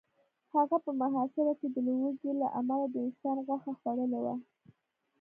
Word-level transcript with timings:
هغه 0.55 0.77
په 0.85 0.91
محاصره 1.01 1.53
کې 1.59 1.67
د 1.71 1.75
لوږې 1.87 2.31
له 2.41 2.47
امله 2.59 2.85
د 2.89 2.95
انسان 3.05 3.37
غوښه 3.45 3.71
خوړلې 3.79 4.19
وه 4.25 4.35